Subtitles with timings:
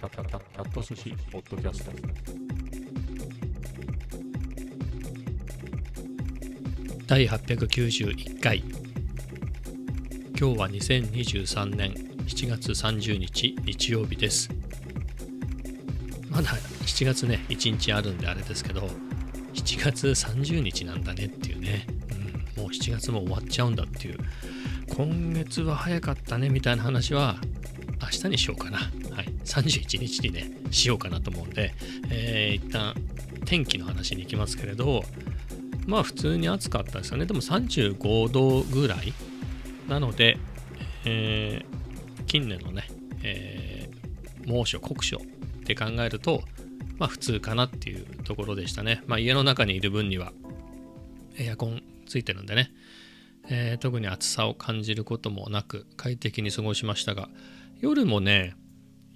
[0.00, 1.92] キャット寿司ポッドキャスト。
[7.06, 8.64] 第891回。
[10.38, 11.92] 今日は2023年
[12.26, 14.48] 7月30日日曜日です。
[16.30, 16.48] まだ
[16.86, 18.88] 7月ね1日あるんであれですけど
[19.52, 21.86] 7月30日なんだねっていうね、
[22.56, 24.18] うん、もう7月も終わっちゃうんだっていう。
[24.96, 27.36] 今月は早かったねみたいな話は
[28.00, 28.80] 明日にしようかな。
[29.50, 31.74] 31日にね、しようかなと思うんで、
[32.08, 32.94] えー、一旦
[33.44, 35.02] 天気の話に行きますけれど、
[35.86, 37.26] まあ普通に暑かったですよね。
[37.26, 39.12] でも35度ぐらい
[39.88, 40.38] なので、
[41.04, 42.86] えー、近年のね、
[43.22, 45.20] えー、猛暑、酷暑っ
[45.64, 46.42] て考えると、
[46.98, 49.02] まあ普通かなっていうところでしたね。
[49.06, 50.32] まあ家の中にいる分には
[51.36, 52.70] エアコンついてるんでね、
[53.48, 57.28] えー、特に暑さを感じることもなく快適に過ごしましたが、
[57.80, 58.54] 夜もね、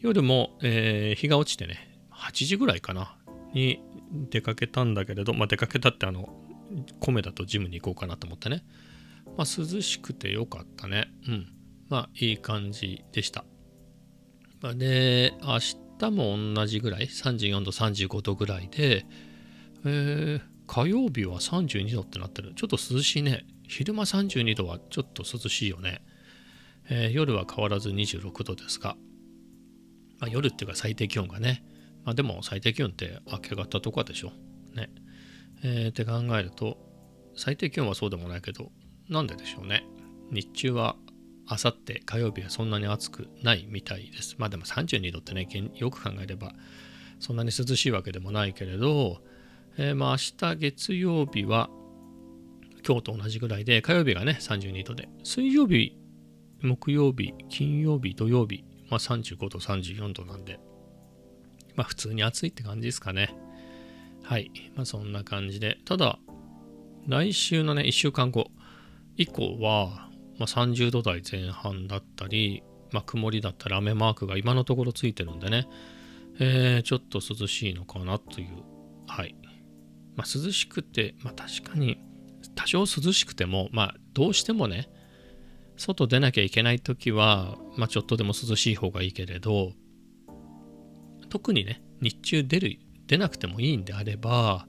[0.05, 3.17] 夜も、えー、日が落ちてね、8時ぐらいかな、
[3.55, 3.83] に
[4.29, 6.29] 出かけたんだけれど、まあ、出かけたってあの、
[7.01, 8.67] 米だとジムに行こうかなと思ってね。
[9.39, 11.11] まあ、涼しくてよかったね。
[11.27, 11.47] うん。
[11.89, 13.47] まあ、いい感じでした。
[14.61, 15.59] まあで、明
[15.99, 19.07] 日も同じぐらい、34度、35度ぐらいで、
[19.87, 22.53] えー、火曜日は32度ってなってる。
[22.57, 23.47] ちょっと涼しいね。
[23.67, 26.03] 昼間32度はちょっと涼しいよね。
[26.91, 28.99] えー、夜は変わらず26度ですが、
[30.19, 31.65] まあ、夜っていうか最低気温がね、
[32.05, 34.33] まあ、でも最低気温って明け方とかでしょ。
[34.75, 34.91] ね。
[35.63, 36.79] えー、って考えると、
[37.37, 38.71] 最低気温はそうでもないけど、
[39.09, 39.85] なんででしょうね。
[40.31, 40.97] 日中は
[41.47, 44.37] あさって火曜日はそんなに暑くないみたいです。
[44.39, 46.55] まあでも32度ってね、よく考えれば
[47.21, 49.21] そんなに涼しいわけでもないけれど、
[49.77, 51.69] えー、まあ明日月曜日は
[52.87, 55.99] 今日と同じぐらいで、火曜日がね32度で、水曜日
[56.63, 60.61] 木曜日、金曜日、土曜日、まあ、35度、34度なんで、
[61.77, 63.35] まあ普通に暑いって感じですかね。
[64.23, 64.51] はい。
[64.75, 65.79] まあそんな感じで。
[65.85, 66.19] ただ、
[67.07, 68.51] 来週のね、1週間後
[69.17, 75.69] 以降は、まあ、30度台前半だったり、まあ、曇りだったり雨マークが今のところついてるんでね、
[76.41, 78.49] えー、ちょっと涼しいのかなという。
[79.07, 79.37] はい。
[80.17, 82.01] まあ、涼しくて、まあ、確かに
[82.55, 84.89] 多少涼しくても、まあ、どうしてもね、
[85.77, 89.73] 外出なきゃいけない時は、まあ、ちょっとでも涼しい方がいいけれど
[91.29, 94.67] 特にね日中出る出なくてもいいんであれば、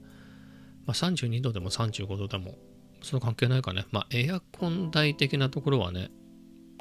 [0.84, 2.54] まあ、32度でも35度でも
[3.02, 3.86] その関係ないかね。
[3.92, 6.10] まあエアコン代的なところはね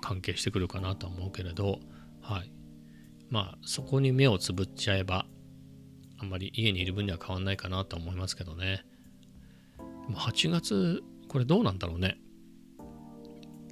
[0.02, 1.80] 関係してくるかなとは思うけれど
[2.22, 2.52] はい。
[3.30, 5.26] まあそこに目をつぶっちゃえば
[6.20, 8.86] あんまり家にいる分には変わんないかなと思いますけどね。
[10.14, 12.18] 8月これどうなんだろうね。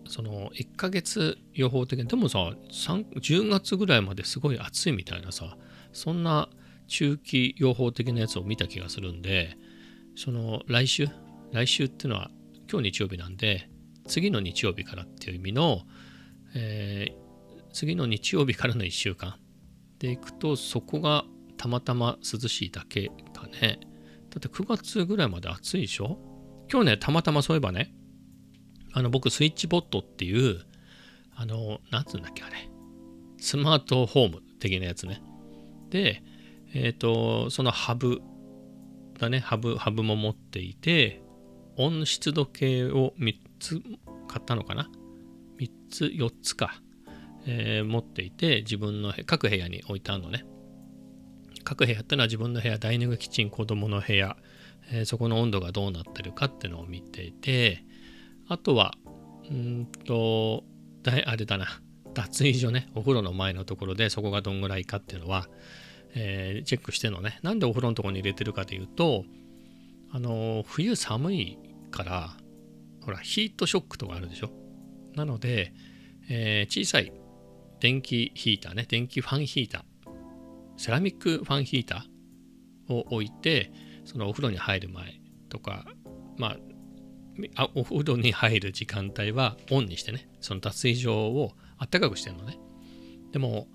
[0.08, 5.58] その1ヶ月予報的にでもさ10月ぐらいまですごい暑いみたいなさ
[5.92, 6.50] そんな
[6.88, 9.58] 中期予報的なやつを見た気がするんで
[10.16, 11.08] その来週
[11.52, 12.32] 来週っていうのは
[12.72, 13.70] 今日日曜日なんで
[14.08, 15.82] 次の日曜日からっていう意味の、
[16.56, 19.36] えー、次の日曜日からの1週間。
[20.00, 21.24] でいくとそこが
[21.56, 23.80] たまたま涼しいだけかね。
[24.30, 26.18] だって9月ぐらいまで暑いでしょ？
[26.70, 27.94] 今日ねたまたまそういえばね
[28.94, 30.62] あの僕スイッチボットっていう
[31.36, 32.70] あのなんつうんだっけあれ。
[33.38, 35.22] スマートホーム的なやつね。
[35.90, 36.24] で
[36.74, 38.22] えっ、ー、とそのハブ
[39.20, 39.40] だね。
[39.40, 41.24] ハブハブも持っていて
[41.76, 43.82] 温湿度計を3つ
[44.28, 44.90] 買ったのかな。
[45.60, 46.82] 3つ4つか、
[47.48, 50.46] えー、持っていて自分の各部屋に置いてあるのね。
[51.64, 54.38] 各部屋ってのは自分の部屋ダイニングキッチン子供の部屋、
[54.92, 57.84] えー、そこの温度がどうなってるかっていうのを見ていて
[58.54, 58.94] あとは、
[59.50, 60.64] うんと、
[61.26, 61.66] あれだな、
[62.14, 65.48] 脱衣所ね、お風呂の前のところでそこがどんぐらいかっていうのは、
[66.14, 69.26] えー、チェックしてのね、なんでお風呂のところに入れてるかというと、
[70.12, 71.58] あの、冬寒い
[71.90, 72.38] から、
[73.02, 74.52] ほら、ヒートショックとかあるでしょ？
[75.16, 75.74] なので、
[76.30, 77.12] えー、小さい
[77.80, 79.84] 電気ヒーターね、電気ファンヒーター、
[80.78, 83.72] セラミックファンヒーターを置いて、
[84.06, 85.86] そのお風呂に入る前とか、
[86.38, 86.58] まあ、
[87.56, 90.30] あお風呂に入る時間帯はオンにしてね。
[90.40, 92.58] その脱衣所をあったかくしてるのね。
[93.32, 93.68] でも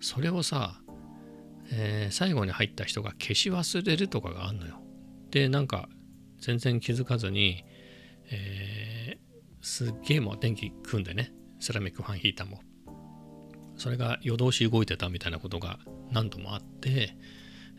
[0.00, 0.80] それをさ、
[1.70, 4.80] えー、最後に入った人が消し忘れるとかがあんのよ。
[5.30, 5.88] でなんか
[6.40, 7.64] 全然気づかずに、
[8.30, 11.32] えー、すっげえもう電気組んでね。
[11.60, 12.60] セラミックファンヒーターも
[13.76, 15.78] それが夜通し動いてたみたいなことが
[16.10, 17.16] 何度もあって、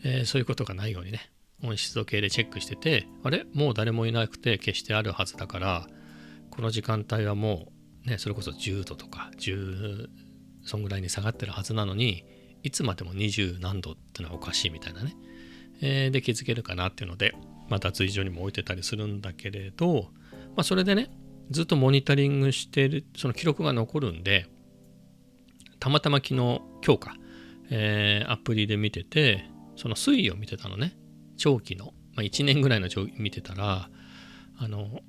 [0.03, 1.31] えー、そういうことがないようにね。
[1.63, 3.45] 温湿度計でチェックしててあれ？
[3.53, 5.87] もう誰もいなくて消してあるはずだから
[6.49, 7.67] この時間帯はも
[8.05, 10.07] うねそれこそ10度とか10
[10.63, 12.25] そんぐらいに下がってるはずなのに
[12.63, 15.15] いつまでも20何度ってのはおかしいみたいなね、
[15.81, 17.33] えー、で気づけるかなっていうので、
[17.69, 20.09] まあ、脱衣所にも置いてたりするんだけれど、
[20.55, 21.11] まあ、それでね
[21.51, 24.47] ずっとモニタリングしてるその記録が残るんで
[25.79, 27.15] たまたま昨日今日か、
[27.69, 30.97] えー、アプリで見ててその推移を見てたのね。
[31.37, 33.89] 長期の、まあ、1年ぐらいの長期見てたら
[34.57, 35.01] あの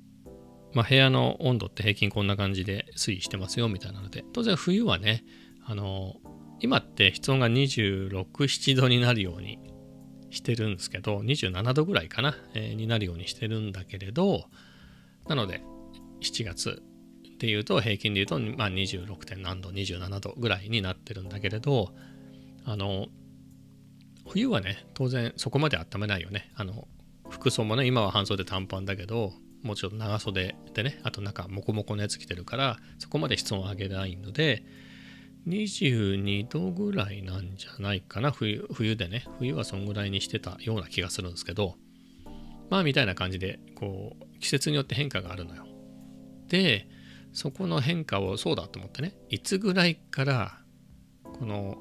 [0.73, 5.23] まあ、部屋の温度って平均こんな感じで推移してますよみたいなので当然冬はね
[5.65, 6.15] あの
[6.59, 9.59] 今って室温が26、7度になるように
[10.29, 14.45] してるんですけど27度ぐらいかな、えー、になるようにしてるんだけれど
[15.27, 15.63] なので
[16.21, 16.83] 7月
[17.35, 19.41] っていうと平均で言うと、まあ、26.
[19.41, 21.89] 何度27度ぐらいになってるんだけれど
[22.65, 23.07] あの
[24.27, 26.51] 冬はね当然そこまで温めないよね。
[26.55, 26.87] あの
[27.29, 29.33] 服装もね今は半袖短パンだけど
[29.63, 34.63] もうちょっと長袖でねあと中モコモコのやつ着てるからそこまで室温を上げないので
[35.47, 38.31] 22度ぐらいなんじゃないかな。
[38.31, 41.75] 冬冬でね冬はそんぐらいにしてたような気がするんですけど
[42.69, 45.65] まあみたいな感じでこう季節によって変化があるのよ。
[46.47, 46.87] で
[47.33, 50.59] そこの変化をそうだと思ってねいつぐらいから
[51.23, 51.77] この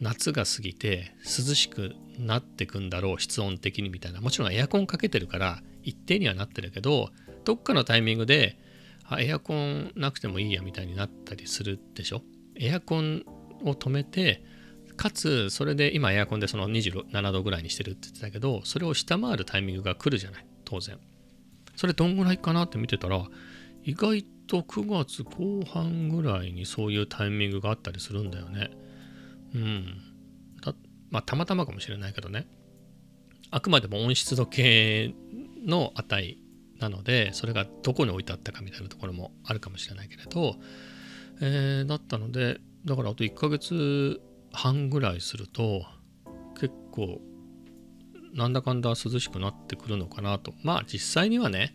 [0.00, 4.20] 夏が過ぎて涼しくなってくんだろう室温的にみたいな。
[4.20, 7.10] もちろんエアコンかけてるから一定にはなってるけど
[7.44, 8.58] どっかのタイミングで
[9.04, 12.22] あエアコンなくてもいいやみたいになったりするでしょ？
[12.56, 13.24] エアコン
[13.64, 14.44] を止めて
[14.96, 20.46] かつそれで今エアコンでその27度ぐらいにしてるって言ってたけどそれを下回るタイミングが来るじゃない？
[20.64, 20.98] 当然。
[21.76, 23.24] それどんぐらいかなって見てたら
[23.84, 28.70] 意外と9月後半ぐらいにそういうタイミングがあったりするんだよね。
[29.54, 30.08] うん。
[31.10, 32.46] まあたまたまかもしれないけどね。
[33.50, 35.14] あくまでも温湿度計
[35.64, 36.38] の値
[36.78, 40.56] なのでそれがどこに置いてあったかみたいなところもあるかもしれないけれど、
[41.40, 44.20] えー、だったのでだからあと1ヶ月
[44.52, 45.84] 半ぐらいすると
[46.60, 47.20] 結構
[48.34, 50.52] なんだかんだ涼しくなってくるのかなと。
[50.62, 51.74] まあ実際にはね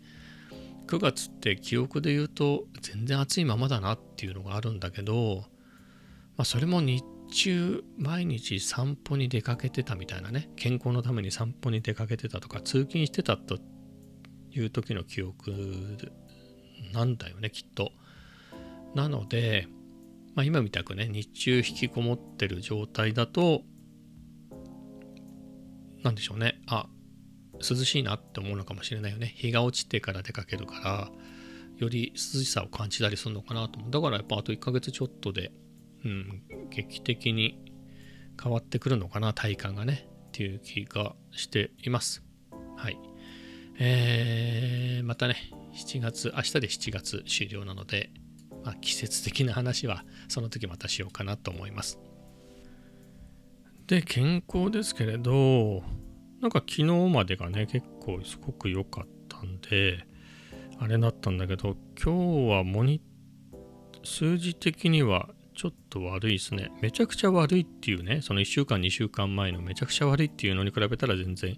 [0.86, 5.44] 9月って記憶で言うと全然暑いままだなっていうのがあるんだけど、
[6.36, 10.50] まあ、それも日中毎日散歩に出かけてたみたいなね。
[10.56, 13.58] 健康のために散歩に出かけてたとか通勤してたと
[14.52, 15.52] いう時の記憶
[16.92, 17.92] なんだよねきっと。
[18.94, 19.66] なので、
[20.34, 23.62] まあ、今みたくね日中引きこもってる状態だと
[26.02, 26.60] 何でしょうね。
[26.66, 26.86] あ
[27.54, 29.32] 涼しいなって思うのかもしれないよね。
[29.36, 31.10] 日が落ちてから出かけるから
[31.78, 33.90] より涼しさを感じたりするのかなと思う。
[33.90, 35.52] だからやっぱあと1ヶ月ちょっとで
[36.04, 37.60] うん、劇的に
[38.42, 42.22] 変わってくるのかな体感がねっていう気がしています。
[42.76, 42.98] はい。
[43.78, 45.36] えー、またね
[45.74, 48.10] 7月明日で7月終了なので、
[48.64, 51.98] まあ、季節的な話はその時またしようかなと思います。
[53.86, 55.82] で健康ですけれど
[56.40, 60.06] なんか昨日までがね結構すごく良かったんで
[60.78, 63.02] あれだったんだけど今日はモニ
[64.04, 66.70] 数字的にはちょっと悪いですね。
[66.82, 71.56] めちゃくちゃ悪いっていうね、その1週間、2週間前のめちゃくちゃ悪いっていうのに比べたら全然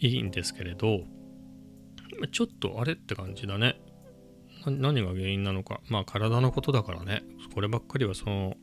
[0.00, 1.00] いいんですけれど、
[2.32, 3.80] ちょっとあれって感じだね。
[4.66, 5.80] 何が原因なのか。
[5.88, 7.22] まあ体のことだからね、
[7.54, 8.56] こればっかりはその、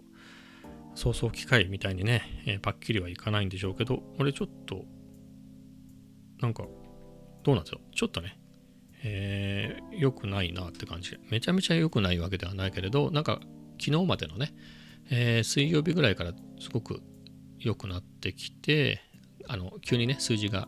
[0.95, 4.85] 早々機械みたいにね、えー、パッキリはいかないんでしょうけど、俺ちょっと、
[6.41, 6.63] なんか、
[7.43, 7.81] どうなんですよ。
[7.93, 8.39] ちょっとね、
[9.03, 11.17] えー、良くないなって感じ。
[11.29, 13.39] めちゃめちゃ良くないわけではないけれど、なんか
[13.79, 14.53] 昨日までのね、
[15.09, 17.01] えー、水曜日ぐらいからすごく
[17.59, 19.01] 良くなってきて、
[19.47, 20.67] あの急にね、数字が、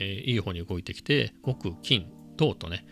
[0.00, 2.86] えー、いい方に動いてきて、木、金、銅とね、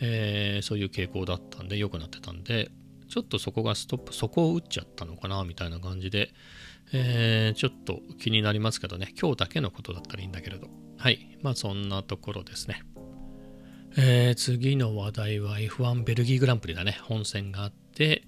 [0.00, 2.70] えー、そういう傾向だったんで、良くなってたんで、
[3.08, 6.30] ちょっとそこがストップ、そこを打っちゃったのかな、みたいな感じで、
[6.92, 10.68] えー、ちょっと気になりますけどね、今日だけのことだったらいいんだけれど。
[10.98, 11.38] はい。
[11.42, 12.82] まあそんなところですね。
[13.96, 16.98] えー、次の話題は F1 ベルギーグランプリだね。
[17.02, 18.24] 本戦があって、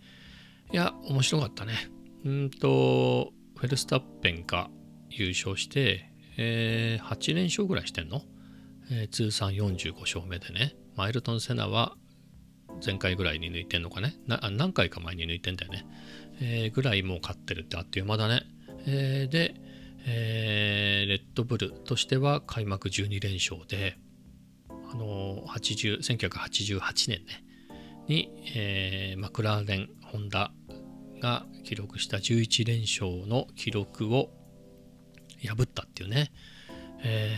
[0.73, 1.91] いや、面白かったね。
[2.25, 4.69] うんと、フェルスタッペンが
[5.11, 8.23] 優勝して、えー、8連勝ぐらいしてんの、
[8.91, 10.75] えー、通算45勝目でね。
[10.97, 11.97] マイルトン・セナは
[12.85, 14.15] 前回ぐらいに抜いてんのかね？
[14.27, 15.87] 何回か前に抜いてんだよね。
[16.41, 18.43] えー、ぐらいもう勝ってるってあっという間だね。
[18.87, 19.55] えー、で、
[20.07, 23.99] えー、レッドブルとしては開幕12連勝で、
[24.69, 27.45] あのー、1988年ね、
[28.09, 30.53] に、えー、マクラーレン、ホンダ
[31.21, 34.31] が記録した11連勝の記録を
[35.45, 36.33] 破ったっていうね、
[37.03, 37.35] え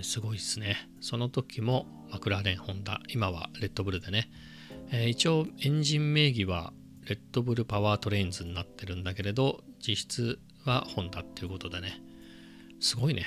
[0.00, 0.88] ー、すごいですね。
[1.00, 4.30] その時もマクラーレン、ホンダ、今はレッドブルでね、
[4.90, 6.72] えー、一応エンジン名義は
[7.06, 12.00] レッドブルパワートレインズになってるんだけれど、実質はホンダっていうことでね。
[12.80, 13.26] すごいね。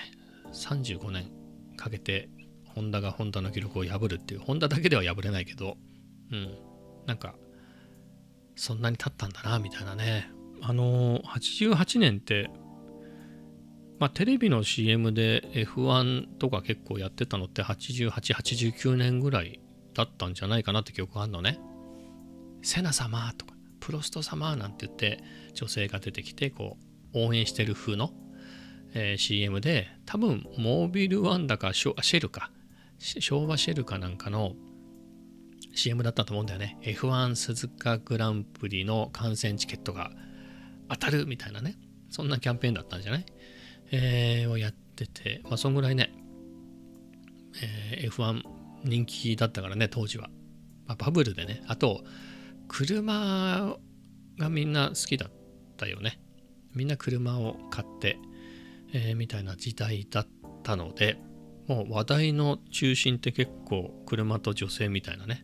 [0.54, 1.32] 35年
[1.78, 2.30] かけて
[2.76, 4.40] ホンダがホンダの記録を破るっていう。
[4.40, 5.78] ホンダだけでは破れないけど。
[6.32, 6.58] うん。
[7.06, 7.36] なんか
[8.56, 10.30] そんなに経ったんだなみたいなね。
[10.62, 12.50] あの88年って
[14.00, 19.60] まあテレビの CM で F1 とか結構やってたのって8889年ぐらい
[19.94, 21.60] だったんじゃないかなって記憶があるのね。
[22.64, 26.78] セナ様とかプロスト様なんて言って女性が出てきてこ
[27.14, 28.12] う応援してる風の、
[28.94, 32.52] えー CM で多分モービルワンだかシェルか
[33.00, 34.54] 昭和シェルかなんかの
[35.74, 36.78] CM だったと思うんだよね。
[36.82, 40.12] F1 鈴鹿グランプリの観戦チケットが
[40.90, 41.78] 当たるみたいなね。
[42.10, 43.26] そんなキャンペーンだったんじゃない、
[43.92, 45.42] えーをやってて。
[45.44, 46.14] まあそんぐらいね、
[47.94, 48.44] えー F1
[48.84, 50.30] 人気だったからね当時は、
[50.88, 51.64] まあ、バブルでね。
[51.68, 52.04] あと
[52.68, 53.78] 車
[54.40, 55.32] がみんな好きだっ
[55.78, 56.20] たよね。
[56.74, 58.18] みんな車を買って、
[58.94, 60.28] えーみたいな時代だっ
[60.64, 61.18] たので
[61.68, 65.44] もう話題の中心って結構車と女性みたいなね。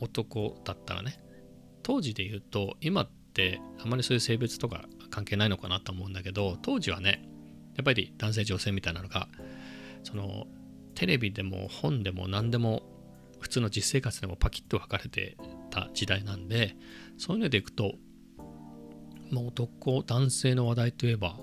[0.00, 1.20] 男だったらね。
[1.82, 7.22] 当時で言うと今ってあまりそういう性別とか関係ないのかなと思うんだけど当時はね
[7.76, 9.28] やっぱり男性女性みたいなのが
[10.02, 10.46] その
[10.96, 12.82] テレビでも本でも何でも
[13.38, 15.36] 普通の実生活でもパキッと分かれて
[15.70, 16.74] た時代なんで
[17.18, 17.94] そういうのでいくと、
[19.30, 21.36] まあ、男男性の話題といえば、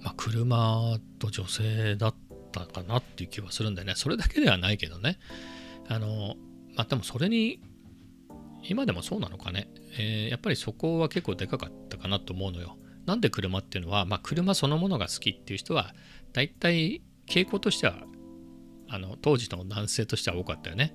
[0.00, 2.14] まあ、車と女性だっ
[2.52, 3.94] たかなっていう気はするんだよね。
[3.96, 5.18] それだけではないけどね。
[5.88, 6.36] あの
[6.76, 7.60] まあでもそれに
[8.68, 9.68] 今でもそうなのかね、
[9.98, 12.76] えーやっぱりそこは結構でかかったかなと思うのよ。
[13.06, 15.94] なんで車っていうのは、まあ、車そのものが好きっていう人は
[16.32, 17.94] 大体傾向としては
[18.88, 20.94] あの当時の男性としては多かったよね。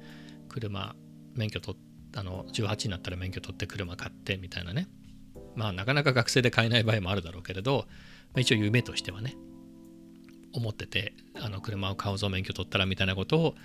[0.49, 0.95] 車
[1.33, 1.81] 免許取っ
[2.15, 4.87] あの18になったら免許取って車買ってみたいなね。
[5.55, 7.85] まあなかなか学生で買えない場合もあるだろうけれど、
[8.33, 9.35] まあ、一応夢としてはね
[10.53, 13.55] 思っててあの車を買うぞ免許取ったらみたいなことを、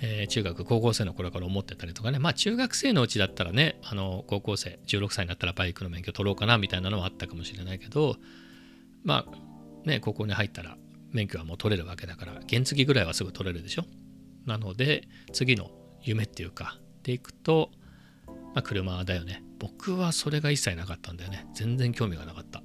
[0.00, 2.18] えー中学高校生の頃から思ってたりとかね。
[2.18, 8.16] まあ中学生のうちだったらねあの高校生16歳になったらバイクの免許取ろうかなみたいなのはあったかもしれないけど
[9.02, 10.76] まあね高校に入ったら
[11.12, 13.84] 免許はもう取れるわけだから原付ぐらいはすぐ取れるでしょ。
[14.46, 15.70] なので次の
[16.02, 17.70] 夢っていうかでいくと、
[18.26, 19.42] まあ、車だよね。
[19.58, 21.46] 僕はそれが一切なかったんだよね。
[21.54, 22.62] 全然興味がなかった。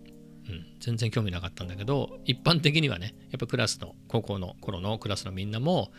[0.50, 5.92] うん、全然興味なかったんだけど一般的にはねやっぱクラスの高校の頃のクラスのみんなも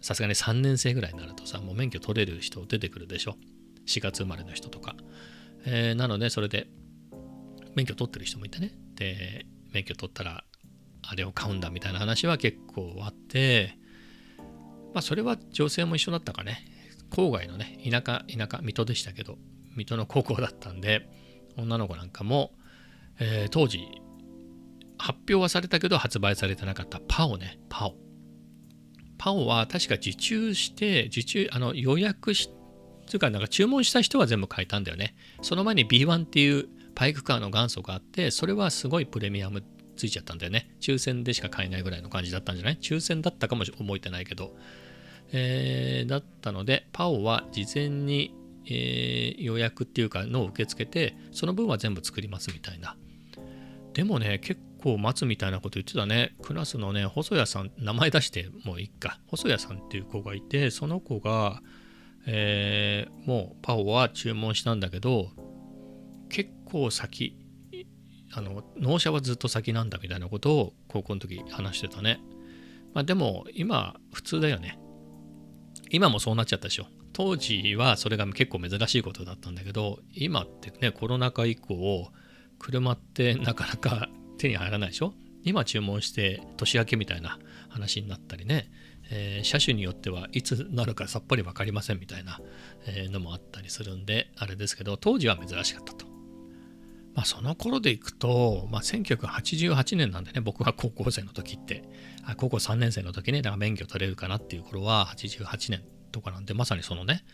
[0.00, 3.36] さすがに3年生ぐらいになるとさもう免許取れる人出てくるでしょ。
[3.86, 4.94] 4月生まれの人とか、
[5.64, 6.68] えーなのでそれで
[7.74, 8.72] 免許取ってる人もいてね。
[8.94, 10.44] で免許取ったら
[11.02, 13.78] あれを買うんだみたいな話は結構あって
[14.94, 16.64] まあそれは女性も一緒だったかね。
[17.10, 19.38] 郊外のね田舎田舎水戸でしたけど
[19.76, 21.08] 水戸の高校だったんで
[21.56, 22.52] 女の子なんかも
[23.18, 23.80] えー当時
[24.98, 27.58] 発表はされたけど発売されてなかったパオね。
[27.68, 28.09] パオ。
[29.22, 32.48] パオは確か受注して受注あの予約し
[33.06, 35.14] つうかなんか注文した人は全部買えたんだよね。
[35.42, 39.62] その前に B1 っていうパイクカーの元祖があってそれはすごいプレミアム
[39.94, 40.70] ついちゃったんだよね。
[40.80, 42.78] 抽選でしか買えないぐらいの感じだったんじゃない？
[42.80, 44.56] 抽選だったかもし覚えてないけど、
[45.32, 48.34] えーだったのでパオは事前に、
[48.64, 52.96] えー予約っていうかのを受け付けてその分は全部作りますみたいな。
[53.92, 56.34] でもね結構待つみたいなこと言ってたね。
[56.42, 59.20] クラスのね細谷さん名前出してもういいか。
[59.26, 61.60] 細谷さんっていう子がいてその子が、
[62.26, 65.30] えーもうパオは注文したんだけど
[66.28, 67.36] 結構先
[68.32, 72.20] あの納車はずっと先なんだみたいなことを高校の時話してたね。
[72.94, 74.78] まあでも今普通だよね。
[75.90, 76.86] 今もそうなっちゃったでしょ。
[77.12, 82.08] 当時はそれが結構珍しいことだったんだけど今ってねコロナ禍以降
[82.58, 84.08] 車ってなかなか
[84.40, 85.14] 手に入らないでしょ？
[85.44, 88.70] 今注文して年明けみたいな話になったりね、
[89.10, 92.40] えー車種によってはいつなるかさっぱり分かりませんみたいな、
[92.86, 96.06] えのもあったりするんであれですけど当時は珍しかったと。
[97.14, 101.82] まあその頃でいくと、まあ、1988年なんでね僕が高校生の時って。
[102.24, 105.82] あ高校3年生の時ねだから免許取れるかなっていう頃は88年
[106.12, 107.24] とかなんでまさにそのね、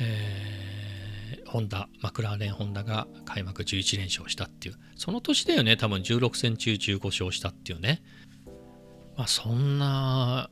[0.00, 0.87] えー
[1.48, 4.74] ホンダマクラーレンホンダが開幕11連勝したっていう。
[4.96, 6.02] その年だよね多分。
[6.02, 8.02] 16戦中15勝したっていうね。
[9.16, 10.50] まあそんな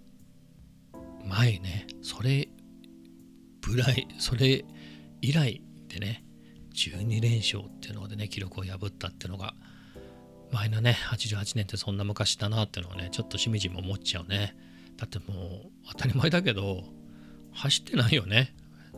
[1.25, 2.49] 前ねそれ
[3.61, 4.65] ぐらいそれ
[5.21, 6.25] 以来でね
[6.75, 9.55] 12連勝っていうのでね記録を破ったっていうのが
[10.53, 14.57] 前のね88年ってそんな昔だなっていうのはねちょっとしみじみ思っちゃうね。
[14.97, 15.35] だっても
[15.67, 16.85] う当たり前だけど
[17.53, 18.55] 走ってないよね。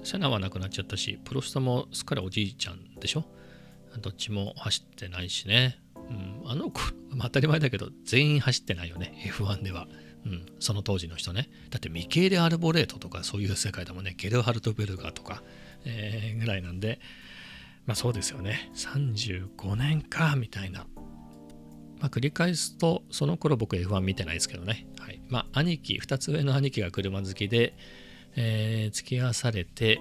[0.08, 3.26] セナはなくなっちゃったしプロストもすっかりおじいちゃんでしょ？
[4.00, 5.78] どっちも走ってないしね。
[5.94, 6.80] うん、あの子、
[7.20, 9.86] 当たり前だけど全員走ってないよね F1 では、
[10.24, 11.50] うん、その当時の人ね。
[11.68, 14.14] だってミケーレ・アルボレートとかそういう世界だもんね。
[14.16, 15.42] ゲルハルト・ベルガーとか、
[15.84, 17.00] えーぐらいなんで。
[17.84, 18.70] まあそうですよね。
[18.74, 20.86] 35年かみたいな。
[22.00, 24.86] まあ繰り返すとその頃僕 F1 見てないですけどね。
[24.98, 25.20] はい。
[25.28, 27.74] まあ兄貴2つ上の兄貴が車好きで、
[28.36, 30.00] えー付き合わされて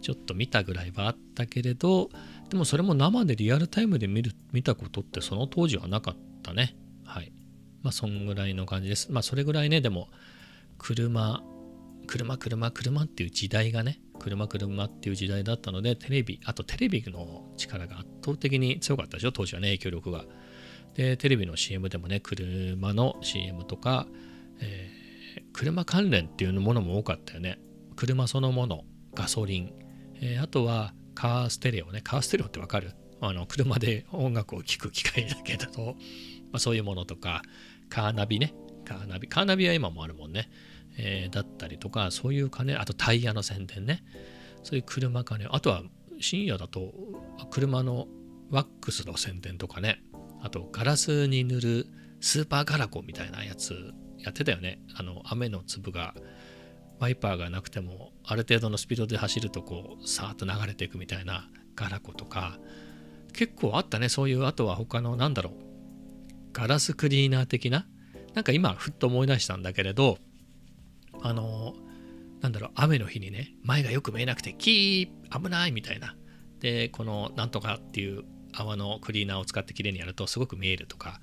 [0.00, 2.10] ちょっと見たぐらいはあったけれど
[2.50, 6.76] でもそれも生でリアルタイムで見る見たことってその当時はなかったね。
[7.04, 7.32] はい。
[7.82, 9.10] まあそんぐらいの感じです。
[9.10, 10.08] まあそれぐらいね、でも
[10.78, 11.42] 車、
[12.06, 20.24] 車、車、車っていう時代がね、車、車っていう時代だったので、テレビ、あとテレビの力が圧倒的に強かったでしょ、当時はね、影響力が。
[20.94, 24.06] で、テレビの CM でもね、車の CM とか、
[24.60, 25.05] えー
[25.52, 27.58] 車関連っていうものも多かったよね。
[27.96, 29.72] 車そのもの、ガソリン、
[30.20, 32.00] えーあとはカーステレオね。
[32.02, 32.92] カーステレオってわかる？
[33.20, 35.96] あの車で音楽を聴く機械だけだと、
[36.52, 37.42] まあ、そういうものとか、
[37.88, 38.54] カーナビね。
[38.84, 39.26] カーナビ。
[39.28, 40.50] カーナビは今もあるもんね。
[40.98, 44.04] えーだったりとか、そういう金、あとタイヤの宣伝ね。
[44.62, 45.82] そういう車金、あとは
[46.20, 46.92] 深夜だと
[47.50, 48.08] 車の
[48.50, 50.02] ワックスの宣伝とかね。
[50.42, 51.86] あとガラスに塗る
[52.20, 54.80] スーパーガラコみたいなやつやってたよね。
[54.94, 56.14] あの雨の粒が
[56.98, 62.58] ワイパーがなくてもある程度のスピードで走るとこうさーっと流れていくみたいなガラコとか
[63.32, 65.52] 結構あったねそういうあとは他のなんだろう
[66.52, 67.86] ガラスクリーナー的な
[68.34, 70.18] なんか今ふっと思い出したんだけれど
[71.20, 71.74] あの
[72.40, 76.16] なんだろう雨の日にね前がよく見えなくてキー危ないみたいな
[76.60, 78.24] でこのなんとかっていう
[78.56, 81.20] 泡のクリーナーを使ってきれいにやるとすごく見えるとか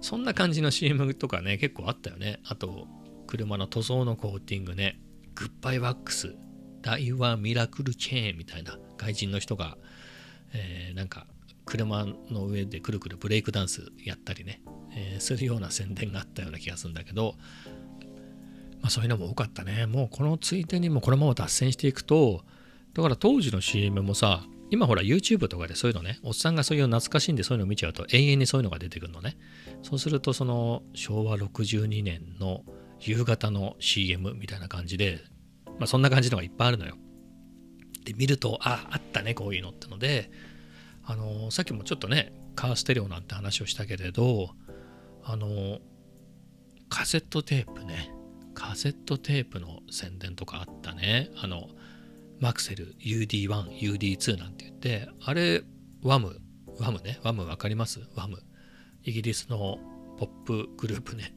[0.00, 2.40] そんな感じの CM とかね結構あったよね。
[2.44, 2.86] あと
[3.26, 5.00] 車の塗装のコーティングね。
[5.34, 6.36] グッバイワックス。
[6.82, 9.78] 大和ミラクルチェーンみたいな外人の人が、
[10.52, 11.26] えーなんか
[11.64, 14.60] 車の上でくるくるブレイクダンスやったりね、
[14.94, 17.36] えーするような宣伝があったような気がするんだけど、
[18.82, 19.86] まあ、そういうのも多かったね。
[19.86, 22.44] もうこのついでにもこのまま脱線していくと
[22.92, 29.36] だから当時の CM もさ今ほら YouTube とかでそういうのねおっさんがそういう懐かしいんでそういうの見ちゃうと永遠にそういうのが出てくるのね
[29.82, 32.62] そうするとその昭和62年の
[33.00, 35.20] 夕方の CM みたいな感じで、
[35.78, 36.96] まあ、そんな感じのがいっぱいあるのよ。
[38.04, 40.30] で見るとああったねこういうのってので
[41.04, 44.50] あのさっきもちょっとねカーステレオなんて話をしたけれど
[45.22, 45.78] あの
[46.88, 48.10] カセットテープね
[48.54, 51.68] カセットテープの宣伝とかあったねあの
[52.44, 55.62] マクセル UD1、UD2 なんて言ってあれ
[56.02, 56.42] ワム
[56.78, 58.00] ワムねワムわかります？
[58.14, 58.42] ワム。
[59.02, 59.78] イギリスの
[60.18, 61.34] ポップグループね。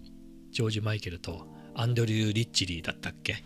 [0.51, 3.37] ジョージ・マイケルとアンドリュー・リッチリーだったっけ？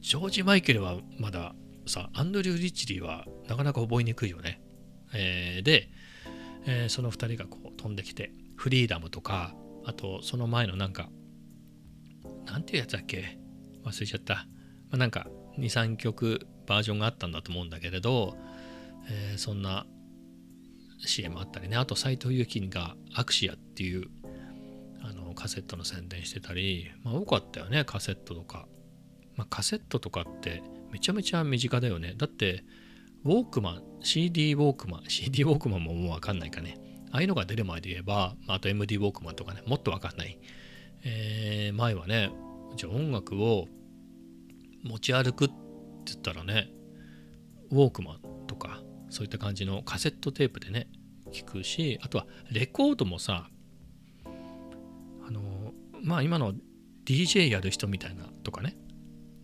[0.00, 1.56] ジョージ・マイケルはまだ
[1.88, 4.62] さアンドリュー・リッチリーはなかなか覚えにくいよね、
[5.12, 5.88] えーで、
[6.66, 11.10] えーその2人がこう飛んできてフリーダムとかあとその前のなんか
[12.46, 13.40] なんていうやつだっけ？
[13.84, 14.42] 忘れちゃった、ま
[14.92, 15.26] あ、なんか
[15.58, 18.34] 23曲バージョンがあったんだと思うんだけれど、
[19.10, 19.84] えーそんな
[21.04, 21.76] CM あったりね。
[21.76, 24.06] あと斎藤由貴がアクシアっていう
[25.02, 28.68] あのカセットの宣伝してたり、まあ、多かったよねカセットとか、
[29.34, 32.14] まあ、カセットとかってめちゃめちゃ身近だよね。
[32.16, 32.64] だって
[33.24, 36.78] ウォークマン CD ウォークマン CD ウォークマンももうわかんないかね。
[37.10, 40.38] ああいうのが出る前で言えばまああと MD ウォークマンとかねもっとわかんない、
[41.04, 42.30] えー前はね
[42.76, 43.66] じゃあ音楽を
[44.84, 45.50] 持ち歩くっ
[46.02, 46.68] って言ったらね
[47.70, 50.88] ウォークマンとかそういった感じのカセットテープでね
[51.32, 53.48] 聞くしあとはレコードもさ
[54.24, 56.54] あのまあ今の
[57.04, 58.76] DJ やる人みたいなとかね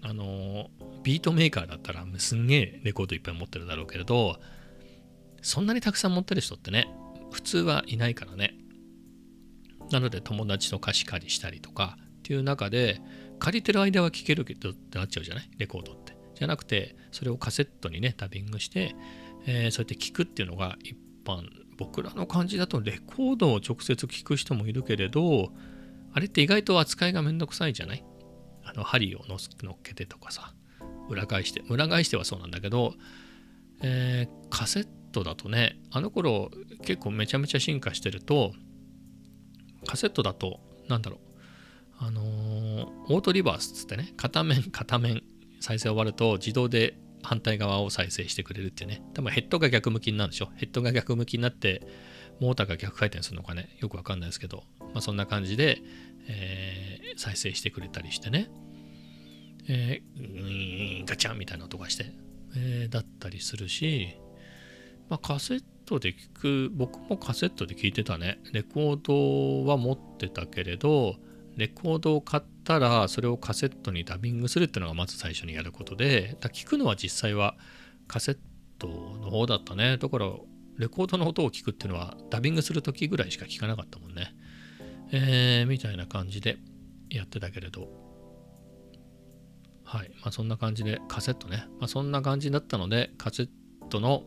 [0.03, 0.69] あの
[1.03, 4.39] ビートメーカーだったらすんげえレコードいっぱい持ってるだろうけれど
[5.43, 6.89] そんなにたくさん持ってる人ってね
[7.31, 8.55] 普通はいないからね。
[9.91, 13.01] なので友達と貸し借りしたりとかっていう中で
[13.39, 15.51] 借りてる間は聴けるけどってなっちゃうじゃない？
[15.57, 16.08] レコードって。
[16.39, 18.95] じゃなくてそれをカセットにねダビングして、
[19.47, 21.43] えーそうやって聴くっていうのが一般
[21.77, 25.53] 僕らの感じだとレコードを直接聴く人もいるけれど
[26.13, 28.05] あれって意外と扱いがめんどくさいじゃない？
[28.65, 30.55] あの針をのす乗っけてとかさ
[31.09, 32.95] 裏返して裏返してはそうなんだけど、
[33.83, 36.51] えーカセットだとねあの頃
[36.83, 38.53] 結構めちゃめちゃ進化してると
[39.87, 45.23] カセットだとなんだろうあのーオートリバースっつってね片面片面
[45.61, 49.03] 再生終わると自動で反対側を再生してくれるってね。
[49.15, 50.51] 多分ヘッドが逆向きになるでしょ。
[50.57, 51.83] ヘッドが逆向きになって
[52.41, 55.83] モーターが逆回転するのかねよくわかんないですけど、まあ、そんな感じで、
[56.29, 58.49] えー再生してくれたりしてね、
[59.69, 62.13] えー、ガチャンみたいな音がして、
[62.55, 64.17] えーだったりするし、
[65.09, 68.39] まあ、カセットで聞く僕もカセットで聞いてたね。
[68.53, 71.17] レコードは持ってたけれど
[71.57, 77.57] レコードを買ってたらそれをカセットにダビングするっていうのがまず最初にやることでだ聞くのは実際は
[78.07, 78.39] カセッ
[78.79, 79.97] トの方だったね。
[79.97, 80.27] だから
[80.77, 84.35] レコードの音を聞くっていうのはダビングする時ぐらいしか聞かなかったもんね。
[85.13, 86.59] えー、みたいな感じで
[87.09, 87.89] やってたけれど。
[89.83, 90.11] はい。
[90.21, 91.65] まあそんな感じでカセットね。
[91.81, 93.49] まあそんな感じだったのでカセッ
[93.89, 94.25] トの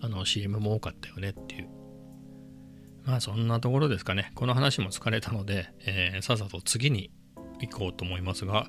[0.00, 1.68] あの CM も多かったよねっていう
[3.04, 4.32] まあそんなところですかね。
[4.34, 7.10] この話も疲れたので、えー、さっさと次に
[7.60, 8.66] 行こうと思いますが、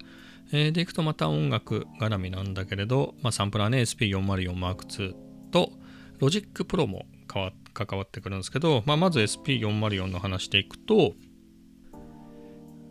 [0.51, 5.15] えー、でいくとまた音楽絡みなんだけれど、まあ、サンプラーね SP404M2
[5.51, 5.71] と
[6.19, 11.13] Logic Pro も関わってくるんですけど、まあ、まず SP404 の話でいくと、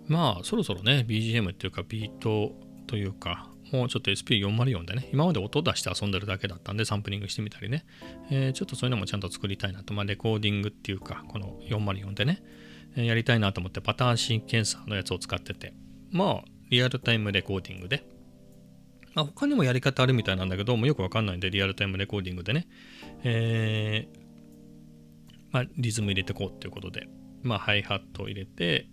[0.06, 2.52] まあそろそろね BGM っていうかビート
[2.86, 7.84] というかもうちょっと SP404 でね、今まで音出して遊んでるだけだったんで、サンプリングしてみたりね、
[8.30, 12.40] えー、ちょっとそういうのもちゃんと作りたいなと、まあ、レコーディングっていうか、この404でね、
[12.96, 15.74] えー、やりたいなと思ってパターンシーケンサーのやつを使ってて、
[16.12, 18.06] まあ、リアルタイムレコーディングで、
[19.14, 22.68] まあ、他にもやり方あるみたいなんだけど、もうよくわかんないんで、リアルタイムレコーディングでね、
[23.24, 24.18] えー、
[25.50, 27.08] まあ、リズム入れてこうっていうことで、
[27.42, 28.86] まあ、ハイハットを入れて、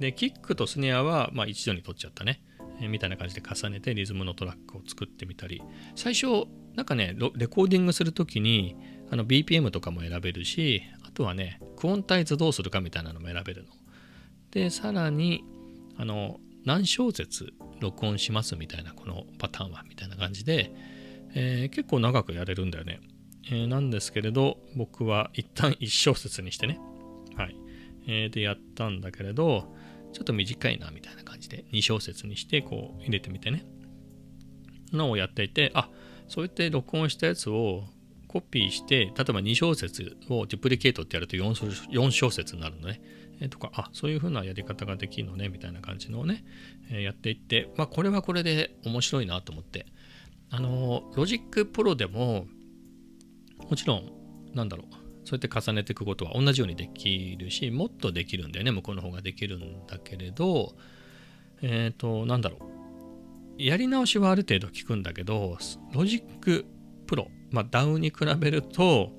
[0.00, 2.42] で、キックとスネアは、まあ、一度に取っちゃったね。
[2.88, 5.62] みたいな感じで重ねてリズムのトラックを作ってみたり
[5.94, 8.76] 最初なんかねレコーディングする時に
[9.10, 13.70] あの BPM とかも選べるしあとはねクオンタイズどうするかみたいなのも選べるの。
[14.50, 15.44] でさらに
[15.96, 20.72] あの何小節録音しますみたいなこのパターンはみたいな感じで、
[21.34, 23.00] えー、結構長くやれるんだよね、
[23.46, 26.78] えー、なんですけれど僕は一旦1小節にしてね。
[27.36, 27.56] はい、
[28.06, 29.74] えー、でやったんだけれど
[30.12, 33.64] ちょっと短いなみたいな感じで2小節にしてこう入れてみてね。
[34.92, 35.88] のをやっていてあ
[36.28, 37.84] そうやって録音したやつを
[38.28, 43.00] コピーして例えば2小節を duplicate ってやると 4, 4小節になるのね、
[43.40, 46.44] え、とかあそういう風なやり方ができるのねみたいな感じのをね、
[46.90, 49.86] えー、やっていってまあこれはこれで面白いなと思って。
[50.54, 52.46] あの Logic Pro でも
[53.70, 54.12] もちろん
[54.52, 58.72] なんだろうそうやって重ねていくことは同じようにできるしもっとできるんだよね。
[58.72, 60.74] 向こうの方ができるんだけれど
[61.62, 62.56] えっ、ー、となんだろ
[63.58, 63.62] う。
[63.62, 65.58] やり直しはある程度効くんだけど
[65.92, 66.64] Logic
[67.06, 69.12] Pro、まあ、 DAW に比べると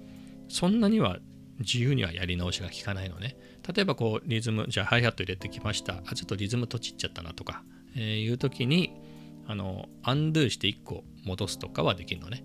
[0.49, 1.19] そんなには
[1.59, 3.37] 自由にはやり直しが効かないのね。
[3.73, 6.01] 例えばこうリズムじゃあハイハット入れてきました。
[6.05, 7.63] あちょっとリズムとちっちゃったなとか、
[7.95, 8.93] えー、いう時に
[9.47, 12.43] あの undo して1個戻すとかはできるのね。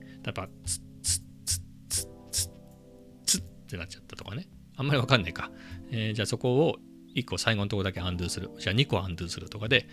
[3.68, 4.48] ってなっちゃったとかね。
[4.76, 5.50] あんまりわかんないか。
[5.90, 6.78] えー、じゃあそこを
[7.14, 8.50] 1個最後のとこだけアンドゥする。
[8.58, 9.86] じゃあ2個アンドゥするとかで、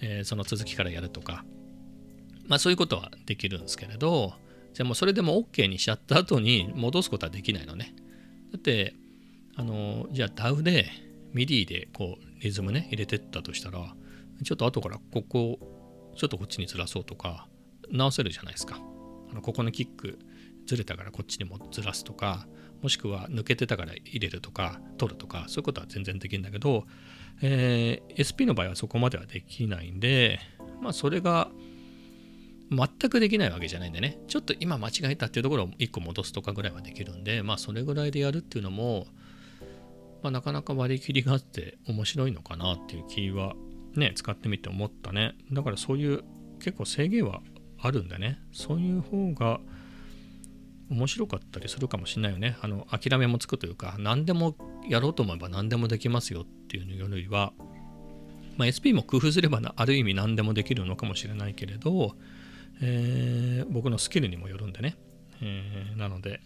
[0.00, 1.44] えー、その続きからやるとか。
[2.46, 4.34] まあそういうことはできるんですけれど、
[4.74, 7.94] じゃあもうそれでも OK にしちゃった後に戻すことはできないのね。
[8.52, 8.94] だって、
[9.56, 10.86] あの、じゃあ DAW で
[11.34, 13.94] MIDI でこうリズムね、入れてったとしたら、
[14.42, 15.58] ちょっと後からここ、
[16.16, 17.48] ちょっとこっちにずらそうとか、
[17.90, 18.80] 直せるじゃないですか。
[19.30, 20.18] あのここのキック
[20.66, 22.46] ずれたからこっちにもずらすとか、
[22.82, 26.84] もしくは抜けてたから入れるとか取るとかそういうことは全然できるんだけど、
[27.40, 30.40] えー、SP の場合はそこまではできないんで
[30.80, 31.48] まあそれが
[32.70, 34.18] 全くできないわけじゃないんでね。
[34.28, 39.06] ちょっと今間違えたっていうところを1個戻すとかぐらいはできるんでまあそれぐらいでやるっていうのも、
[40.22, 43.54] まあ、なかなか割り切りがあって面白いのかなっていう気は
[43.94, 45.34] ね使ってみて思ったね。
[45.52, 46.24] だからそういう
[46.60, 47.42] 結構制限は
[47.78, 48.40] あるんでね。
[48.52, 49.60] そういう方が
[50.92, 52.56] 面白かったりするかもしれないよね。
[52.60, 54.54] あの諦めもつくというか何でも
[54.88, 57.52] やろうと思えば何でもできますよっていうのよりは、
[58.56, 62.16] まあ、SP も工夫すればある意味何でもできるのかもしれないけれど、
[62.82, 64.96] えー、僕のスキルにもよるんでね、
[65.40, 66.40] えー、なので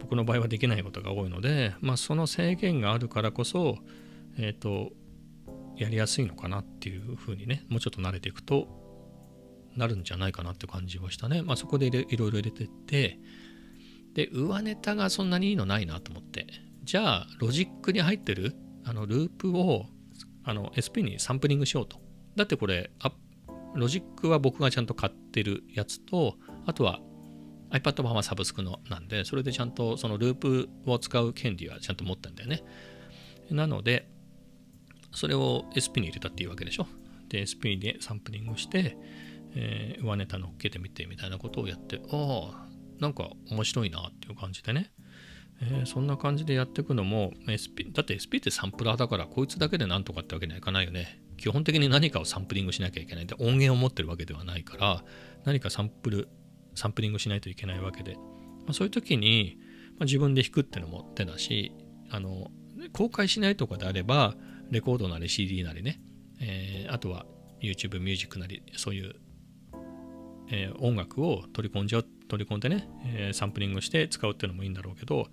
[0.00, 3.78] 僕の場合はできないことが多いので、まあ、その制限があるからこそ、
[4.38, 4.92] えっ、ー、と
[5.76, 8.68] やりやすいのかなっていうふうにねもうちょっと慣れていくと
[9.76, 11.42] なるんじゃないかなって感じはしたね。
[11.42, 13.18] まあ、そこでいろいろ入れてって、
[14.14, 16.46] で、上ネタがそんなにいいのないなと思って。
[16.84, 19.86] じゃあ、ロジックに入ってるあのループを
[20.44, 22.00] あの SP にサンプリングしようと。
[22.36, 22.90] だってこれ、
[23.74, 27.00] ロジックは僕がちゃんと買ってるやつと、あとは
[27.70, 32.62] iPad 版はサブスクのなんで、それでちゃんとそのループを使う権利はちゃんと持ったんだよね。
[33.50, 34.08] なので、
[35.12, 36.86] それを SP に入れたっていうわけでしょ。
[37.28, 38.96] で、SP でサンプリングして、
[39.54, 42.68] えー、上ネタ乗っけてみてみたいなことをやって、ああ、
[43.00, 44.92] なんか面白いなっていう感じでね、
[45.62, 51.22] えー、そんな感じでやっていくのも SP だって SP ってサンプラーだからこいつだけでなんとかってわけにはいかないよね。
[51.36, 53.26] 基本的に何かをサンプリングしなきゃいけない。
[53.26, 55.04] で音源を持ってるわけではないから
[55.44, 56.28] 何かサンプル
[56.74, 58.20] サンプリングしないといけないわけで、ま
[58.70, 59.58] あ、そういう時に
[60.00, 61.72] まあ、自分で弾くってのも手だし
[62.10, 62.50] あの
[62.92, 64.34] 公開しないとかであれば
[64.70, 66.00] レコードなり CD なりね、
[66.40, 67.26] えーあとは
[67.60, 69.14] YouTube ミュージックなりそういう、
[70.50, 75.26] えー音楽を取り込んじゃう取り込んでね、えサンプリングして使うっていうのもいいんだろうけど、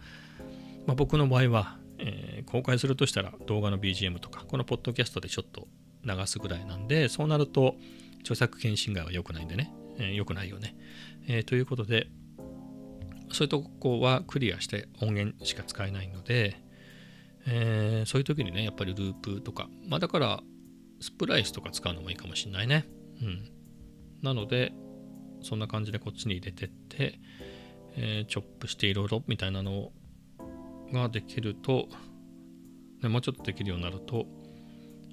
[0.85, 5.67] まあ、僕の場合は、え公開するとしたら動画の BGM とかこのポッドキャストでちょっと
[6.03, 7.75] 流すぐらいなんでそうなると
[8.19, 10.75] 著作権侵害は良くないんでね、え良くないよね、
[11.27, 12.07] えということで
[13.31, 16.61] そういうとこはクリアして音源しか使えないので、
[17.45, 20.41] えーそういう時にねやっぱりループとかまあだから
[20.99, 22.85] スプライスとか使うのもいいかもしれないね。
[23.21, 23.51] うん。
[24.21, 24.73] なので
[25.41, 27.19] そんな感じでこっちに入れてって、
[27.95, 29.91] えーチョップしていろいろみたいなの
[30.91, 31.87] ができると、
[33.01, 34.25] ね、もうちょっとできるようになると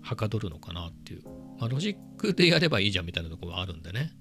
[0.03, 1.25] はかどるのかなっていう、
[1.59, 4.13] まあ、ロジックでやればいいじゃんみたいなところがあるんでね。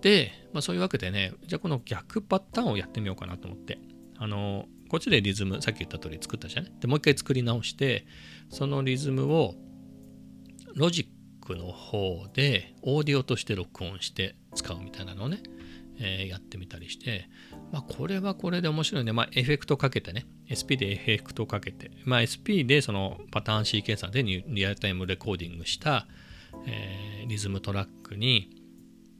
[0.00, 3.78] で、まあ、そういうわけでねじゃあこの逆パターンをやってみようかなと思って。
[4.22, 6.78] あのこっちでリズムさっき言った通り作ったじゃん。
[6.78, 8.06] でもう一回作り直して
[8.50, 9.54] そのリズムを
[10.74, 15.42] ロジックの方でオーディオとして録音して使うみたいなのをね、
[15.98, 17.28] えーやってみたりして、
[17.72, 19.12] まあ、これはこれで面白いね。
[19.12, 26.06] まあ、エフェクトかけてね、SP でエフェクトかけて、まあ、SP でそのパターンシーケンサーでリ、リアルタイムレコーディングした、
[26.66, 28.50] えーリズムトラックに、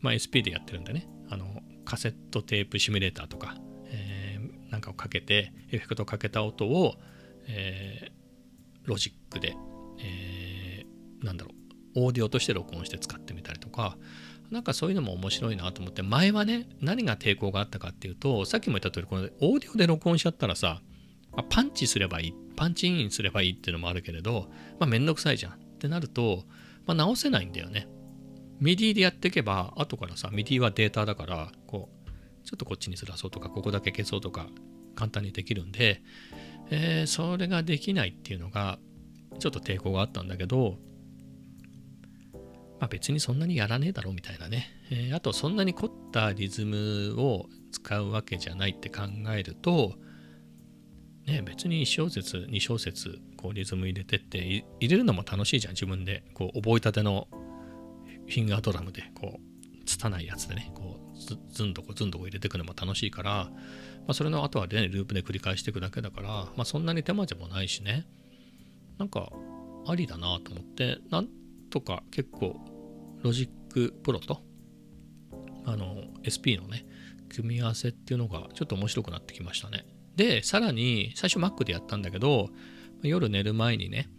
[0.01, 6.95] まあ、SP でやってるんでね、あのカセットテープシミュレーターとか、えーなんかをかけて、エフェクトかけた音を、
[7.49, 8.12] え
[8.85, 9.57] ロジックで、
[9.99, 10.85] え
[11.23, 11.51] なんだろ
[11.97, 13.99] う、オーディオとして録音して使ってみたりとか、
[14.51, 20.83] なんかそういうのも面白いなと思って、前はね、何が抵抗があったかっていうと、さっきも言った通り、このオーディオで録音しちゃったらさ、
[21.33, 26.45] まあパンチすればいい、パンチインすればいいっていうのもあるけれど、まあめんどくさいじゃんってなると、
[26.87, 27.87] まあ直せないんだよね。
[28.59, 32.11] MIDI でやっていけば、後からさ、 MIDI はデータだから、こう、
[32.45, 34.49] ちょっとこっちにずらそうとか、ここだけ消そうとか、
[34.97, 36.03] 簡単にできるんで、
[36.71, 38.79] えーそれができないっていうのが、
[39.39, 40.79] ちょっと抵抗があったんだけど、
[42.81, 49.03] まあ、別にそんなにやらねえだろうみたいなね、えーあとそんなに凝ったリズムを使うわけじゃないって考
[49.35, 49.93] えると、
[51.27, 55.75] ね、別に1小節2小節こうリズム入れてって入れるのも楽しいじゃん。
[55.75, 57.29] 自分でこう覚えたての
[58.27, 63.51] フィンガードラムでこう拙いやつでねこうずずんとこずんとこ入れていくのも楽しいから、ま
[64.09, 68.07] あ、それの後はねループで繰り返していくだけだから、まあ、そんなに手間でもないしね。
[68.99, 69.31] なんか
[69.87, 71.29] ありだなと思ってなん
[71.70, 72.61] とか結構
[73.23, 74.42] Logic Pro と
[75.64, 76.87] あの SP のね
[77.28, 79.87] 組み合わせっていうのがちょっと面白くなってきましたね。
[80.16, 82.50] でさらに最初 Mac でやったんだけど
[83.02, 84.11] 夜寝る前にね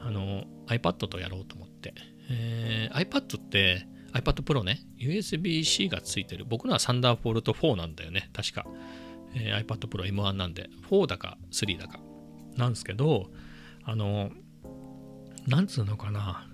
[0.00, 1.94] あの iPad とやろうと思って、
[2.30, 6.44] えー iPad って iPad Pro ね USB-C がついてる。
[6.44, 8.66] 僕のは Thunderbolt 4なんだよね確か、
[9.34, 10.70] えー iPad Pro M1 なんで。
[10.90, 12.00] 4だか3だか
[12.56, 13.30] なんですけど
[13.84, 14.30] あの
[15.46, 16.46] なんつうのかな。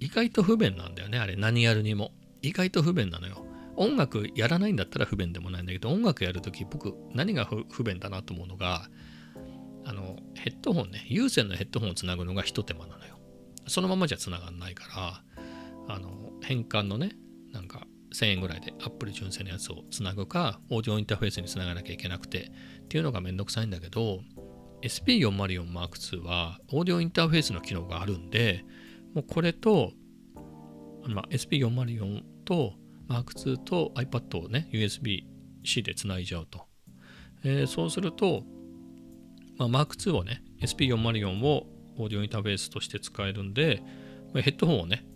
[0.00, 2.12] 意外と不便なんだよねあれ何やるにも。
[2.42, 3.46] 意外と不便なのよ。
[3.76, 8.88] 音楽やらないんだったら不便でもないんだけど音楽やるとき僕何が不便だなと思うのが
[9.84, 13.18] あのヘッドホンね有線のヘッドホンをつなぐのが一手間なのよ。
[13.66, 15.22] そのままじゃつながんないか
[15.88, 17.16] らあの変換のね
[17.52, 22.52] なんか1000円ぐらいで Apple 純正のやつをつなぐかオーディオインターフェースにつながなきゃいけなくて
[22.84, 24.20] っていうのがめんどくさいんだけど
[24.82, 28.64] SP404M2 はオーディオインターフェースの機能があるんで
[29.14, 29.92] もうこれと、
[31.06, 32.74] まあ、SP404 と
[33.08, 36.66] Mark2 と iPad をね USB-C でつないじゃうと、
[37.44, 38.42] えーそうすると、
[39.56, 43.80] まあ、Mark2 をね SP404 をオーディオインターフェースとして使えるんで、
[44.32, 45.06] まヘッドホンをね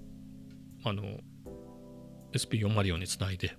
[0.84, 1.02] あの
[2.32, 3.56] SP404 につないで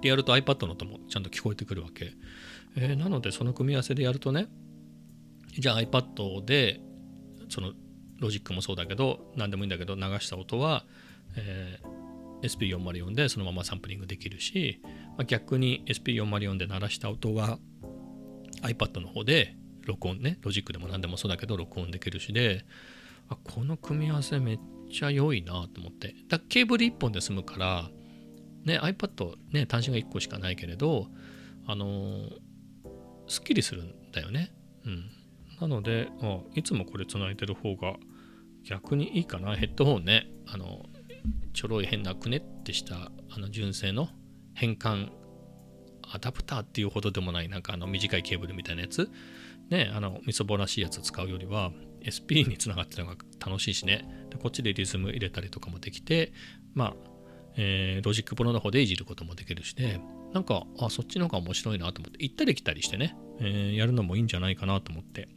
[0.00, 2.12] でやると iPad の音もちゃんと聞こえてくるわけ、
[2.76, 4.46] えーなのでその組み合わせでやるとね
[5.58, 6.80] じゃあ iPad で
[7.50, 7.72] その
[8.18, 10.84] ロジックもそうだけど何でもいいんだけど流した音は、
[11.36, 12.06] えー
[12.42, 17.58] SP404 でそのままサンプリングできるし、まあ逆に SP404 で鳴らした音は
[18.62, 22.66] iPad の方で録音ねロジックでも何でもそうだけど録音できるしで
[23.28, 24.58] あこの組み合わせめっ
[24.92, 26.14] ちゃ良いなと思って。
[26.28, 27.90] だケーブル1本で済むから
[28.64, 31.06] ね iPad ね端子が1個しかないけれど
[31.66, 32.46] あのー
[33.28, 34.52] すっきりするんだよね。
[34.84, 35.10] うん。
[35.60, 37.96] なのであいつもこれつないでる方が
[38.64, 39.56] 逆にいいかな。
[39.56, 40.28] ヘッドホンね。
[40.46, 40.84] あの
[41.52, 44.08] ちょろい変なくねってしたあの純正の
[44.54, 45.10] 変換
[46.12, 49.10] アダプターっていうほどでもないなんかあの短いケーブルみたいなやつ。
[49.70, 51.72] ねあのみそぼらしいやつ使うよりは
[52.06, 54.26] SP につながってるのが楽しいしね。
[54.30, 56.32] でこっちでリズム入れたりとかもできて
[56.74, 56.94] まあ、
[57.56, 60.00] えー Logic Pro の方でいじることもできるしね。
[60.32, 65.28] なんかあそっちの方が面白いなと思って行ったり来たりしてねえーやるのもいいんじゃないかなと思って、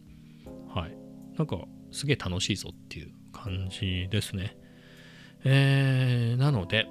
[0.74, 0.98] はい。
[1.38, 1.58] なんか、
[1.92, 4.58] すげえ楽しいぞっていう感じですね。
[5.44, 6.88] えーなので、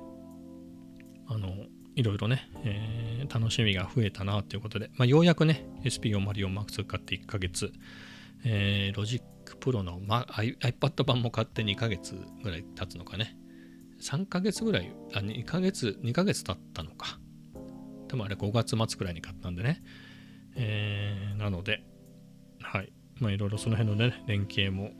[1.27, 7.73] あの、いろいろね、えー楽しみが増えたなということで、まあ、ようやくね、 SP404MK2 買って1ヶ月、
[8.45, 13.37] えー、 Logic Pro の、ま、iPad 版も買って2ヶ月ぐらい経つのかね。
[14.01, 17.19] 3ヶ月ぐらい、あ、2ヶ月、2ヶ月経ったのか。
[18.09, 19.83] 多分あれ5月末くらいに買ったんでね。
[20.57, 21.85] えーなので、
[23.21, 24.91] まあいろいろその辺のね、連携も、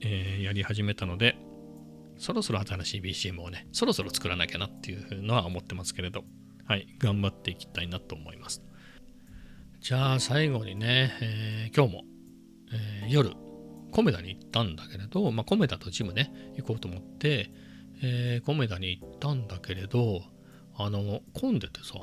[0.00, 1.36] えーやり始めたので、
[2.18, 6.24] そろそろ新しい BCM をね、そろそろ作らなきゃなっていうのは思ってますけれど、
[6.66, 6.86] はい。
[6.98, 8.62] 頑張っていきたいなと思います。
[9.80, 12.04] じゃあ最後にね、えー今日も、
[12.72, 13.32] えー夜、
[13.90, 17.50] コメダに行ったんだけれど、まあ、コメダとジムね、行こうと思って、
[18.02, 20.22] えーコメダに行ったんだけれど、
[20.76, 21.94] あの、混んでてさ、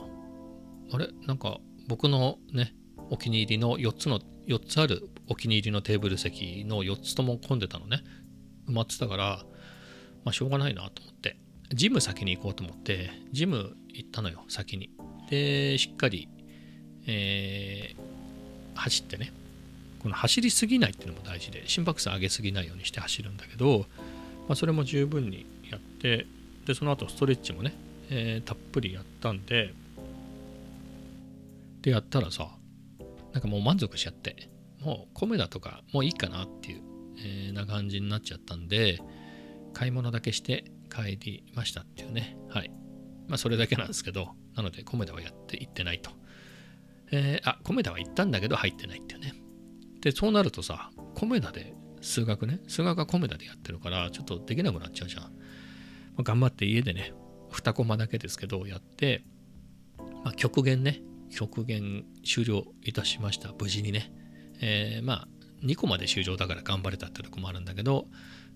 [0.94, 1.08] あれ？
[1.28, 2.74] なんか僕のね、
[3.10, 8.04] お気に入りの4つの、4つあるお気に入りのテーブル席の4つとも混んでたのね。
[8.68, 9.44] 埋まってたから、
[10.24, 11.38] まあしょうがないなと思って、
[11.74, 14.90] ジム先に行こうと思って、ジム行ったのよ、先に。
[15.30, 16.30] で、しっかり、
[17.08, 18.12] えー
[18.74, 19.34] 走ってね、
[20.00, 23.86] この走りすぎないっていうのも大事で、心拍数上げすぎないようにして走るんだけど、
[24.48, 26.26] まあ、それも十分にやって、
[26.66, 27.74] で、その後ストレッチもね、
[28.10, 29.74] えーたっぷりやったんで、
[31.82, 32.50] で、やったらさ、
[33.34, 34.50] なんかもう満足しちゃって、
[34.82, 36.82] もう米だとかもういいかなっていう、
[37.18, 39.00] えーな感じになっちゃったんで、
[39.74, 42.38] 買い物だけして帰りましたっていうね。
[42.50, 42.72] はい。
[43.28, 46.12] まあそれだけなんですけど、なので米田はやって行ってないと。
[47.12, 49.34] えーあ、米田は行ったんだけど入ってないっていうね。
[50.02, 55.24] で、そうなるとさ、米田で数学ね、数学は米田でやってるから、ちょっとできなくなっちゃうじゃん。
[55.24, 55.30] ま
[56.20, 57.14] あ頑張って家でね、
[57.52, 59.24] 2コマだけですけど、やって、
[60.24, 63.54] まあ、極限ね、極限終了いたしました。
[63.54, 64.12] 無事にね。
[64.62, 65.28] えーまあ、
[65.64, 68.08] 2個まで終了だから頑張れたってとこもあるんだけど、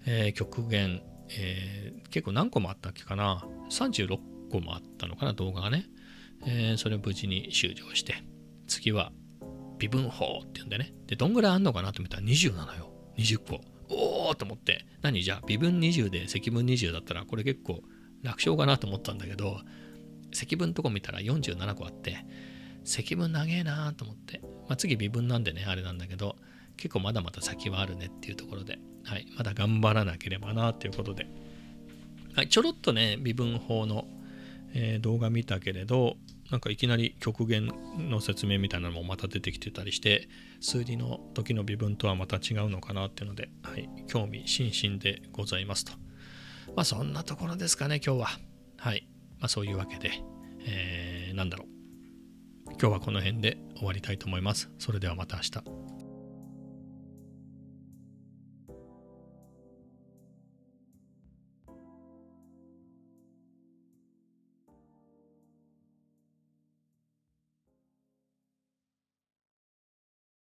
[0.06, 1.02] えー極限、
[1.38, 3.46] えー結構何個もあったっけかな。
[3.70, 4.18] 36
[4.52, 5.86] 個もあったのかな、動画がね。
[6.46, 8.24] えーそれを無事に終了して、
[8.68, 9.12] 次は
[9.80, 10.94] 微分法っていうんでね。
[11.08, 12.92] で、どんぐらいあんのかなと思ったら20なのよ。
[13.18, 13.62] 20個。
[13.90, 15.22] おーと思って、何？
[15.24, 17.84] じゃあ微分20で積分20だったらこれ結構
[18.24, 19.60] 楽勝かなと思ったんだけど、
[20.32, 22.18] 積分とこ見たら47個あって、
[22.86, 26.38] 積分長えなと思って、まあ、次微分なんでね、あれなんだけど、
[26.78, 31.28] 結構まだまだ先はあるねっていうところで、はい、まだ頑張らなければなっていうことで、
[32.36, 34.08] はい、ちょろっとね、微分法の、
[34.74, 36.18] えー動画見たけれど、
[36.52, 40.28] なんかいきなり極限の説明みたいなのもまた出てきてたりして、
[40.60, 45.94] 数理の時の微分とはまた違うのかなっていうので、はい、興味津々でございますと。
[46.76, 48.28] まあそんなところですかね、今日は。
[48.78, 49.08] はい。
[49.40, 50.12] まあそういうわけで、
[50.66, 51.75] えーなんだろう。
[52.80, 54.70] 今日はこの辺で終わりたいと思います。
[54.80, 55.95] それではまた明日。